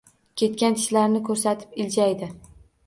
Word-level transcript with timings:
Ketgan 0.41 0.79
tishlarini 0.79 1.23
ko‘rsatib, 1.31 1.81
iljaydi. 1.87 2.33